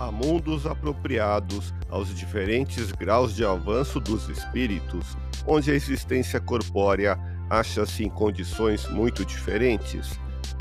[0.00, 5.14] Há mundos apropriados aos diferentes graus de avanço dos espíritos,
[5.46, 7.18] onde a existência corpórea
[7.50, 10.18] acha-se em condições muito diferentes.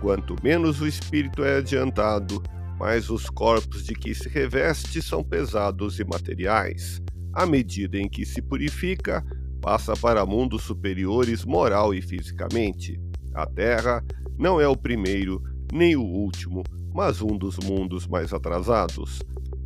[0.00, 2.42] Quanto menos o espírito é adiantado,
[2.76, 7.00] mais os corpos de que se reveste são pesados e materiais.
[7.32, 9.24] À medida em que se purifica,
[9.62, 13.00] passa para mundos superiores moral e fisicamente.
[13.32, 14.04] A Terra
[14.36, 15.40] não é o primeiro
[15.72, 19.20] nem o último, mas um dos mundos mais atrasados.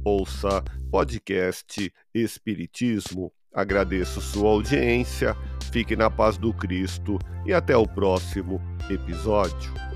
[0.05, 3.33] Ouça podcast Espiritismo.
[3.53, 5.37] Agradeço sua audiência,
[5.73, 9.94] fique na paz do Cristo e até o próximo episódio.